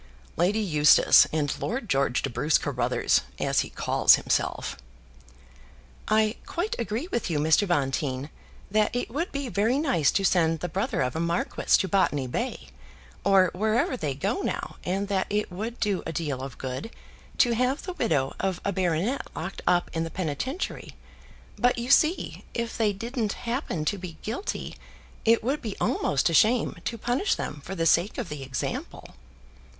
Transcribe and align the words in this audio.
"Lady 0.35 0.57
Eustace, 0.57 1.27
and 1.31 1.55
Lord 1.59 1.87
George 1.87 2.23
de 2.23 2.29
Bruce 2.31 2.57
Carruthers, 2.57 3.21
as 3.37 3.59
he 3.59 3.69
calls 3.69 4.15
himself." 4.15 4.75
"I 6.07 6.37
quite 6.47 6.73
agree 6.79 7.07
with 7.11 7.29
you, 7.29 7.37
Mr. 7.37 7.67
Bonteen, 7.67 8.31
that 8.71 8.95
it 8.95 9.11
would 9.11 9.31
be 9.31 9.47
very 9.47 9.77
nice 9.77 10.09
to 10.13 10.23
send 10.25 10.59
the 10.59 10.67
brother 10.67 11.01
of 11.01 11.15
a 11.15 11.19
marquis 11.19 11.77
to 11.77 11.87
Botany 11.87 12.25
Bay, 12.25 12.69
or 13.23 13.51
wherever 13.53 13.95
they 13.95 14.15
go 14.15 14.41
now; 14.41 14.77
and 14.83 15.07
that 15.09 15.27
it 15.29 15.51
would 15.51 15.79
do 15.79 16.01
a 16.07 16.11
deal 16.11 16.41
of 16.41 16.57
good 16.57 16.89
to 17.37 17.51
have 17.53 17.83
the 17.83 17.93
widow 17.93 18.33
of 18.39 18.59
a 18.65 18.71
baronet 18.71 19.27
locked 19.35 19.61
up 19.67 19.91
in 19.93 20.03
the 20.03 20.09
Penitentiary; 20.09 20.95
but 21.57 21.77
you 21.77 21.91
see, 21.91 22.43
if 22.55 22.75
they 22.75 22.91
didn't 22.91 23.33
happen 23.33 23.85
to 23.85 23.99
be 23.99 24.17
guilty, 24.23 24.75
it 25.25 25.43
would 25.43 25.61
be 25.61 25.77
almost 25.79 26.27
a 26.27 26.33
shame 26.33 26.75
to 26.85 26.97
punish 26.97 27.35
them 27.35 27.61
for 27.63 27.75
the 27.75 27.85
sake 27.85 28.17
of 28.17 28.29
the 28.29 28.41
example." 28.41 29.09